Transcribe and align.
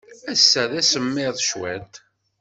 Ass-a, 0.31 0.63
d 0.69 0.71
asemmiḍ 0.81 1.35
cwiṭ. 1.41 1.93